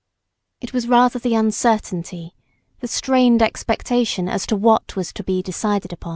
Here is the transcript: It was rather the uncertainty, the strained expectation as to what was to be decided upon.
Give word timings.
It 0.61 0.73
was 0.73 0.87
rather 0.87 1.19
the 1.19 1.35
uncertainty, 1.35 2.33
the 2.79 2.87
strained 2.87 3.43
expectation 3.43 4.27
as 4.27 4.47
to 4.47 4.55
what 4.55 4.95
was 4.95 5.13
to 5.13 5.23
be 5.23 5.43
decided 5.43 5.93
upon. 5.93 6.09